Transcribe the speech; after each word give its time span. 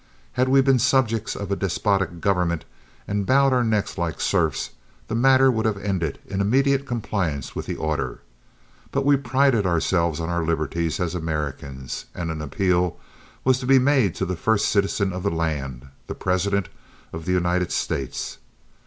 Had 0.31 0.49
we 0.49 0.61
been 0.61 0.79
subjects 0.79 1.35
of 1.35 1.51
a 1.51 1.55
despotic 1.55 2.21
government 2.21 2.65
and 3.07 3.23
bowed 3.23 3.53
our 3.53 3.63
necks 3.63 3.99
like 3.99 4.19
serfs, 4.19 4.71
the 5.07 5.13
matter 5.13 5.51
would 5.51 5.67
have 5.67 5.77
ended 5.77 6.17
in 6.25 6.41
immediate 6.41 6.87
compliance 6.87 7.55
with 7.55 7.67
the 7.67 7.75
order. 7.75 8.21
But 8.91 9.05
we 9.05 9.15
prided 9.15 9.67
ourselves 9.67 10.19
on 10.19 10.27
our 10.27 10.43
liberties 10.43 10.99
as 10.99 11.13
Americans, 11.13 12.05
and 12.15 12.31
an 12.31 12.41
appeal 12.41 12.97
was 13.43 13.59
to 13.59 13.67
be 13.67 13.77
made 13.77 14.15
to 14.15 14.25
the 14.25 14.35
first 14.35 14.69
citizen 14.69 15.13
of 15.13 15.21
the 15.21 15.29
land, 15.29 15.85
the 16.07 16.15
President 16.15 16.67
of 17.13 17.25
the 17.25 17.33
United 17.33 17.71
States. 17.71 18.39